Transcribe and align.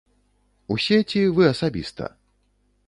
Усе 0.75 0.97
ці 1.11 1.21
вы 1.39 1.43
асабіста? 1.53 2.05